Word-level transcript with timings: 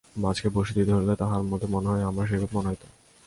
মাছকে 0.15 0.47
বঁড়শি 0.49 0.73
দিয়া 0.73 0.87
ধরিলে 0.89 1.15
তাহার 1.15 1.41
যেমন 1.41 1.69
মনে 1.75 1.87
হয় 1.87 2.03
আমারও 2.03 2.29
সেইরূপ 2.29 2.51
মনে 2.55 2.67
হইত। 2.69 2.83